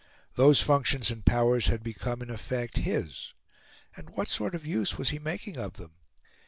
Those 0.33 0.63
functions 0.63 1.11
and 1.11 1.23
powers 1.23 1.67
had 1.67 1.83
become, 1.83 2.23
in 2.23 2.31
effect, 2.31 2.77
his; 2.77 3.35
and 3.95 4.09
what 4.09 4.29
sort 4.29 4.55
of 4.55 4.65
use 4.65 4.97
was 4.97 5.09
he 5.11 5.19
making 5.19 5.57
of 5.57 5.73
them? 5.73 5.91